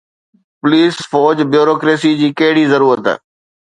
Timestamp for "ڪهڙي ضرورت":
2.43-3.17